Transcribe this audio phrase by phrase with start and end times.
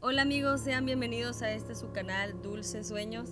[0.00, 3.30] Hola amigos, sean bienvenidos a este su canal Dulces Sueños.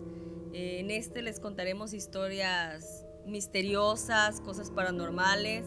[0.52, 5.64] Eh, en este les contaremos historias misteriosas, cosas paranormales,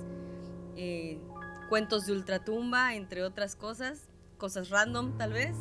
[0.76, 1.18] eh,
[1.70, 5.56] cuentos de ultratumba, entre otras cosas, cosas random tal vez.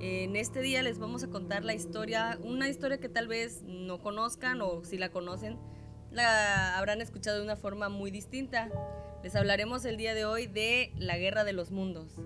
[0.00, 3.62] Eh, en este día les vamos a contar la historia, una historia que tal vez
[3.62, 5.56] no conozcan o si la conocen,
[6.10, 8.70] la habrán escuchado de una forma muy distinta.
[9.22, 12.18] Les hablaremos el día de hoy de la Guerra de los Mundos.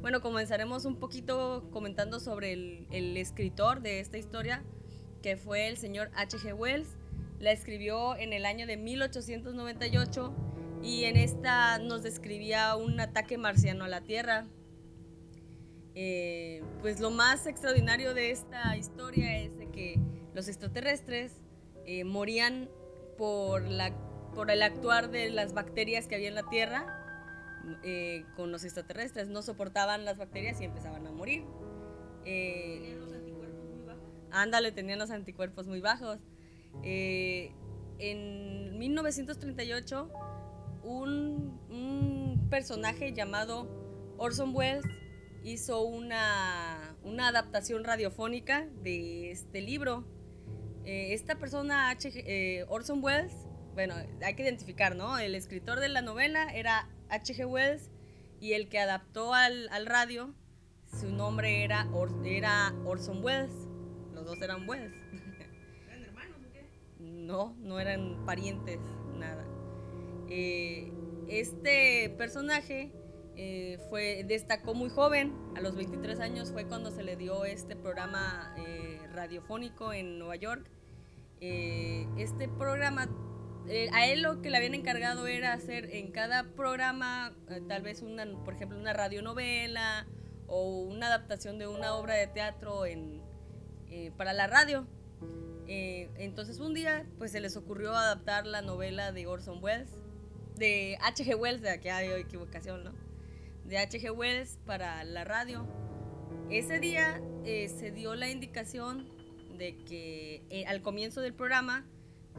[0.00, 4.62] Bueno, comenzaremos un poquito comentando sobre el, el escritor de esta historia,
[5.22, 6.54] que fue el señor H.G.
[6.56, 6.96] Wells.
[7.40, 10.32] La escribió en el año de 1898
[10.84, 14.46] y en esta nos describía un ataque marciano a la Tierra.
[15.96, 20.00] Eh, pues lo más extraordinario de esta historia es de que
[20.32, 21.32] los extraterrestres
[21.86, 22.70] eh, morían
[23.16, 23.92] por, la,
[24.32, 27.07] por el actuar de las bacterias que había en la Tierra
[27.82, 29.28] eh, con los extraterrestres.
[29.28, 31.44] No soportaban las bacterias y empezaban a morir.
[32.24, 34.08] ¿Tenían los anticuerpos muy bajos?
[34.30, 36.18] Ándale, tenían los anticuerpos muy bajos.
[36.82, 40.12] en 1938
[40.88, 43.68] un, personaje llamado
[44.16, 44.84] Orson Welles
[45.44, 50.04] hizo una, adaptación radiofónica de este libro.
[50.84, 53.32] Eh, esta persona, H, eh, Orson Welles,
[53.74, 55.18] bueno, hay que identificar, ¿no?
[55.18, 57.46] El escritor de la novela era H.G.
[57.46, 57.90] Wells
[58.40, 60.34] y el que adaptó al, radio,
[61.00, 61.88] su nombre era,
[62.24, 63.68] era Orson Welles.
[64.12, 64.92] Los dos eran Welles.
[65.86, 66.66] ¿Eran hermanos o qué?
[66.98, 68.78] No, no eran parientes,
[69.16, 69.44] nada.
[70.28, 70.92] Eh,
[71.28, 72.92] este personaje
[73.36, 77.76] eh, fue, destacó muy joven, a los 23 años fue cuando se le dio este
[77.76, 80.70] programa eh, radiofónico en Nueva York.
[81.40, 83.08] este programa,
[83.92, 87.34] a él lo que le habían encargado era hacer en cada programa,
[87.68, 90.06] tal vez una, por ejemplo, una radionovela
[90.46, 93.22] o una adaptación de una obra de teatro en,
[94.16, 94.86] para la radio.
[95.66, 99.90] entonces un día pues se les ocurrió adaptar la novela de Orson Welles
[100.58, 101.36] de H.G.
[101.36, 102.92] Wells, de aquí hay equivocación, ¿no?
[103.64, 104.10] De H.G.
[104.10, 105.66] Wells para la radio.
[106.50, 109.08] Ese día eh, se dio la indicación
[109.56, 111.86] de que eh, al comienzo del programa,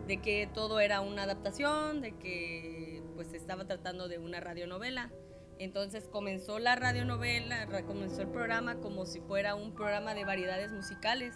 [0.08, 5.12] de que todo era una adaptación, de que pues se estaba tratando de una radionovela.
[5.60, 11.36] Entonces comenzó la radionovela, comenzó el programa como si fuera un programa de variedades musicales.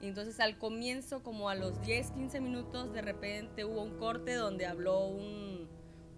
[0.00, 4.66] Entonces al comienzo, como a los 10, 15 minutos, de repente hubo un corte donde
[4.66, 5.68] habló un,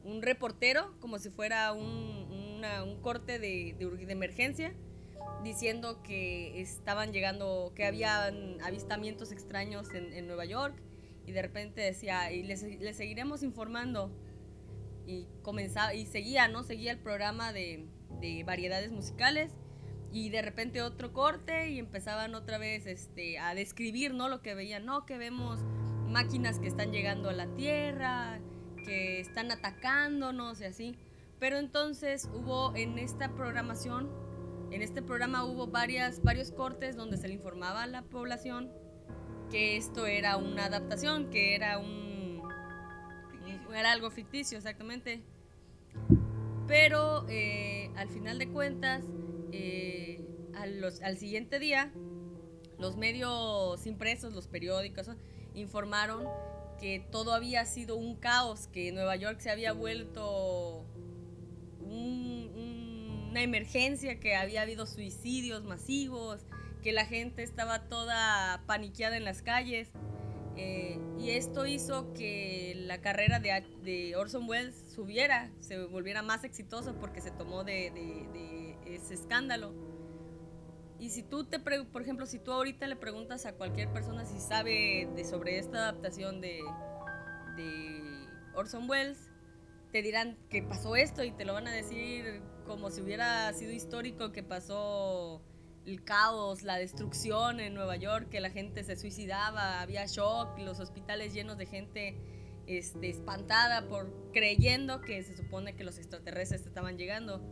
[0.04, 4.74] un reportero, como si fuera un, un corte de, de, emergencia,
[5.44, 10.74] diciendo que estaban llegando, que habían avistamientos extraños en, en Nueva York,
[11.30, 14.10] y de repente decía, y les, les, seguiremos informando.
[15.06, 16.64] Y comenzaba, y seguía, ¿no?
[16.64, 17.86] Seguía el programa de,
[18.20, 19.52] de variedades musicales
[20.12, 24.28] y de repente otro corte y empezaban otra vez este, a describir ¿no?
[24.28, 25.06] lo que veían, ¿no?
[25.06, 25.60] que vemos
[26.08, 28.40] máquinas que están llegando a la Tierra,
[28.84, 30.96] que están atacándonos y así.
[31.38, 34.10] Pero entonces hubo en esta programación,
[34.72, 38.72] en este programa hubo varias, varios cortes donde se le informaba a la población
[39.50, 42.42] que esto era una adaptación, que era un...
[43.74, 45.22] Era algo ficticio, exactamente.
[46.66, 49.04] Pero eh, al final de cuentas,
[49.52, 50.24] eh,
[50.54, 51.92] al siguiente día,
[52.78, 55.08] los medios impresos, los periódicos,
[55.54, 56.24] informaron
[56.80, 60.84] que todo había sido un caos, que Nueva York se había vuelto
[61.82, 66.40] una emergencia, que había habido suicidios masivos,
[66.80, 69.90] que la gente estaba toda paniqueada en las calles.
[70.56, 76.92] Eh, y esto hizo que la carrera de, Orson Welles subiera, se volviera más exitosa
[76.94, 79.72] porque se tomó de, ese escándalo.
[80.98, 84.38] Y si tú te, por ejemplo, si tú ahorita le preguntas a cualquier persona si
[84.38, 86.60] sabe de sobre esta adaptación de,
[87.56, 88.02] de
[88.54, 89.30] Orson Welles,
[89.92, 93.72] te dirán que pasó esto y te lo van a decir como si hubiera sido
[93.72, 95.42] histórico que pasó
[95.86, 100.80] el caos, la destrucción en Nueva York, que la gente se suicidaba, había shock, los
[100.80, 102.16] hospitales llenos de gente
[102.66, 107.42] este, espantada por creyendo que se supone que los extraterrestres estaban llegando,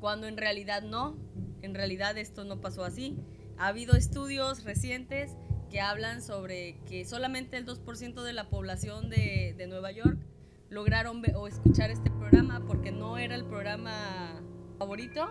[0.00, 1.16] cuando en realidad no,
[1.62, 3.16] en realidad esto no pasó así.
[3.58, 5.36] Ha habido estudios recientes
[5.70, 10.18] que hablan sobre que solamente el 2% de la población de, de Nueva York
[10.68, 14.40] lograron o escuchar este programa porque no era el programa
[14.78, 15.30] favorito,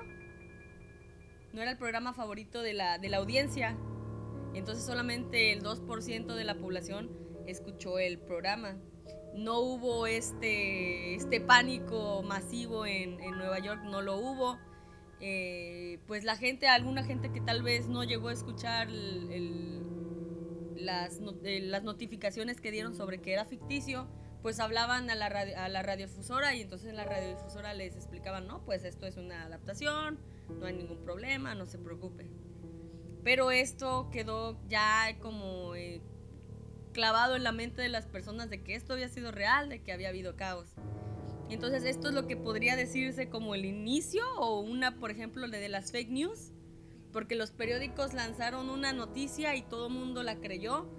[1.56, 3.78] no era el programa favorito de la, de la audiencia.
[4.54, 7.10] Entonces solamente el 2% de la población
[7.48, 8.78] escuchó el programa.
[9.34, 14.58] No hubo este, este pánico masivo en, en Nueva York, no lo hubo
[15.22, 18.90] eh, pues la gente, alguna gente que tal vez no llegó a escuchar
[20.76, 24.08] las, eh, las notificaciones que dieron sobre que era ficticio,
[24.42, 28.64] pues hablaban a la, a la radiodifusora y entonces en la radiodifusora les explicaban, no,
[28.66, 30.20] pues esto es una adaptación,
[30.50, 32.30] no hay ningún problema, no se preocupe.
[33.24, 36.02] Pero esto quedó ya como eh,
[36.94, 39.92] clavado en la mente de las personas de que esto había sido real, de que
[39.92, 40.68] había habido caos.
[41.50, 45.70] Entonces esto es lo que podría decirse como el inicio o una, por ejemplo, de
[45.70, 46.52] las fake news,
[47.12, 50.90] porque los periódicos lanzaron una noticia y todo el mundo la creyó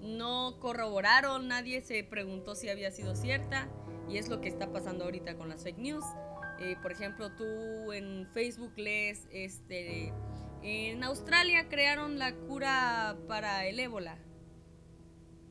[0.00, 3.68] no corroboraron, nadie se preguntó si había sido cierta
[4.08, 6.04] y es lo que está pasando ahorita con las fake news.
[6.60, 10.12] Eh, por ejemplo, tú en Facebook lees, este,
[10.62, 14.18] en Australia crearon la cura para el ébola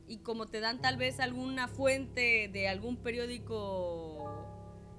[0.06, 4.46] y como te dan tal vez alguna fuente de algún periódico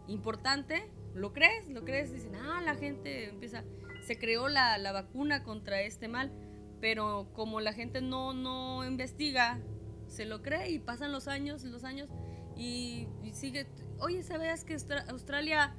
[0.08, 1.68] importante, ¿lo crees?
[1.68, 2.12] ¿Lo crees?
[2.12, 3.64] Dicen, ah, la gente empieza,
[4.06, 6.32] se creó la, la vacuna contra este mal
[6.80, 9.60] pero como la gente no, no investiga,
[10.08, 12.10] se lo cree y pasan los años, los años
[12.56, 13.68] y, sigue,
[14.00, 14.78] oye, ¿sabes que
[15.10, 15.76] Australia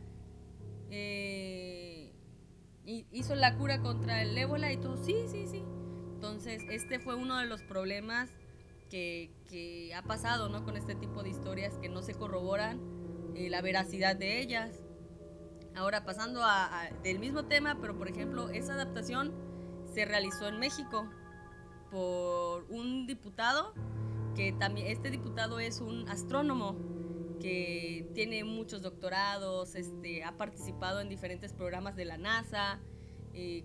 [0.90, 2.12] eh,
[2.84, 4.96] hizo la cura contra el ébola y todo?
[4.96, 5.64] Sí, sí, sí.
[6.14, 8.31] Entonces, este fue uno de los problemas
[8.90, 10.64] que, que ha pasado ¿no?
[10.64, 12.81] con este tipo de historias que no se corroboran
[13.34, 14.82] eh, la veracidad de ellas.
[15.76, 19.32] Ahora, pasando a, del mismo tema, pero por ejemplo, esa adaptación
[19.94, 21.08] se realizó en México
[21.90, 23.72] por un diputado,
[24.34, 26.76] que también este diputado es un astrónomo
[27.40, 32.78] que tiene muchos doctorados, este, ha participado en diferentes programas de la NASA.
[33.34, 33.64] Eh,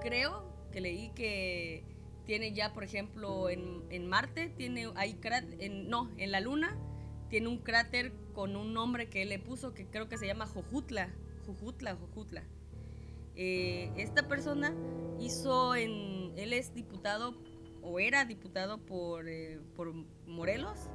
[0.00, 1.84] creo que leí que
[2.26, 5.18] tiene ya, por ejemplo, en, en Marte, tiene, hay
[5.58, 6.76] en, no, en la Luna,
[7.28, 10.46] tiene un cráter con un nombre que él le puso que creo que se llama
[10.46, 11.10] Jojutla,
[11.46, 12.44] Jojutla, Jojutla.
[13.36, 14.74] Eh, esta persona
[15.18, 17.34] hizo en, él es diputado
[17.82, 19.92] o era diputado por, eh, por
[20.26, 20.90] Morelos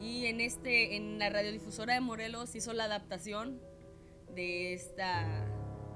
[0.00, 3.60] y en este en la radiodifusora de Morelos hizo la adaptación
[4.34, 5.26] de esta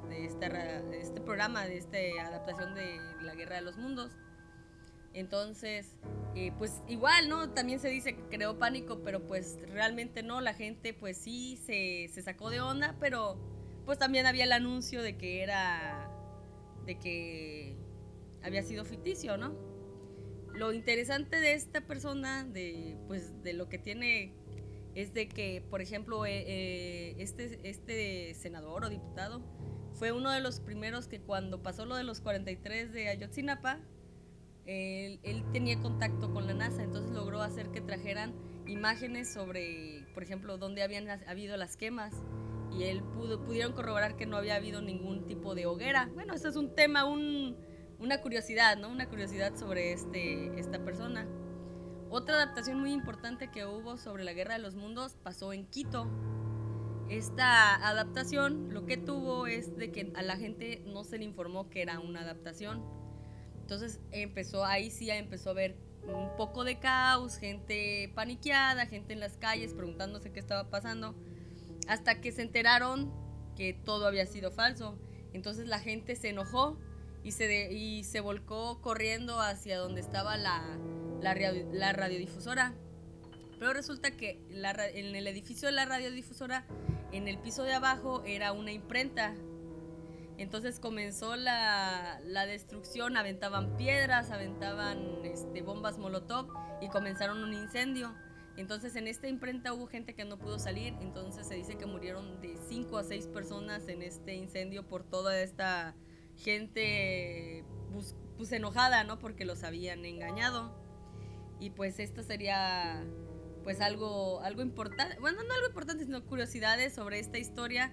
[0.09, 0.25] de,
[1.01, 4.13] este programa de esta adaptación de la guerra de los mundos
[5.13, 5.97] entonces
[6.35, 10.55] eh, pues igual no también se dice que creó pánico pero pues realmente no la
[10.55, 13.39] gente pues sí se, se sacó de onda pero
[13.91, 16.09] pues también había el anuncio de que era,
[16.87, 17.77] de que
[18.43, 19.53] había sido ficticio, ¿no?
[20.55, 24.35] Lo interesante de esta persona, de, pues de lo que tiene,
[24.95, 29.43] es de que, por ejemplo, eh, eh, este, este senador o diputado
[29.95, 33.81] fue uno de los primeros que cuando pasó lo de los 43 de Ayotzinapa,
[34.67, 38.35] él, tenía contacto con la NASA, entonces logró hacer que trajeran
[38.67, 42.15] imágenes sobre, por ejemplo, dónde habían habido las quemas
[42.73, 46.09] y él pudo, pudieron corroborar que no había habido ningún tipo de hoguera.
[46.15, 47.05] Bueno, eso es un tema,
[48.01, 48.89] una curiosidad, ¿no?
[48.89, 51.27] Una curiosidad sobre este, esta persona.
[52.09, 56.09] Otra adaptación muy importante que hubo sobre la Guerra de los Mundos pasó en Quito.
[57.09, 61.69] Esta adaptación lo que tuvo es de que a la gente no se le informó
[61.69, 62.83] que era una adaptación.
[63.61, 69.21] Entonces empezó, ahí sí empezó a ver un poco de caos, gente paniqueada, gente en
[69.21, 71.15] las calles preguntándose qué estaba pasando
[71.87, 73.13] hasta que se enteraron
[73.57, 74.99] que todo había sido falso.
[75.33, 76.79] Entonces la gente se enojó
[77.23, 80.63] y se, y se volcó corriendo hacia donde estaba la,
[81.21, 82.75] la, radiodifusora.
[83.59, 86.65] Pero resulta que en el edificio de la radiodifusora,
[87.13, 89.35] en el piso de abajo, era una imprenta.
[90.39, 96.49] Entonces comenzó la, la destrucción, aventaban piedras, aventaban este, bombas molotov
[96.81, 98.15] y comenzaron un incendio.
[98.57, 102.41] Entonces en esta imprenta hubo gente que no pudo salir, entonces se dice que murieron
[102.41, 105.95] de 5 a 6 personas en este incendio por toda esta
[106.41, 109.19] gente pues, pues, enojada, ¿no?
[109.19, 110.75] Porque los habían engañado.
[111.61, 113.05] Y pues esto sería
[113.63, 117.93] pues algo, algo importante, bueno, no algo importante, sino curiosidades sobre esta historia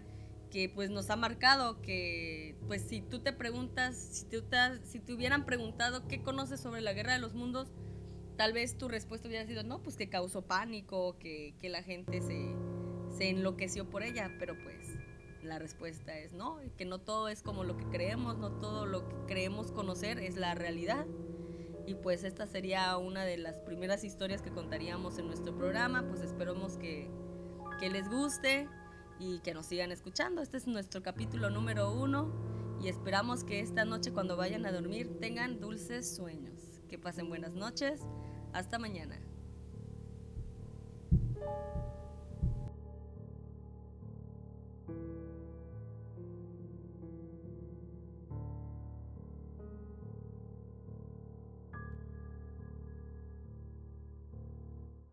[0.49, 4.41] que pues nos ha marcado, que pues si tú te preguntas, si te,
[4.85, 7.69] si te hubieran preguntado qué conoces sobre la guerra de los mundos,
[8.37, 12.21] tal vez tu respuesta hubiera sido, no, pues que causó pánico, que, que la gente
[12.21, 12.55] se,
[13.17, 14.86] se enloqueció por ella, pero pues
[15.47, 19.07] la respuesta es no, que no todo es como lo que creemos, no todo lo
[19.07, 21.05] que creemos conocer es la realidad.
[21.85, 26.21] Y pues esta sería una de las primeras historias que contaríamos en nuestro programa, pues
[26.21, 27.09] esperamos que,
[27.79, 28.67] que les guste
[29.19, 30.41] y que nos sigan escuchando.
[30.41, 32.31] Este es nuestro capítulo número uno
[32.81, 36.81] y esperamos que esta noche cuando vayan a dormir tengan dulces sueños.
[36.89, 38.01] Que pasen buenas noches.
[38.53, 39.19] Hasta mañana.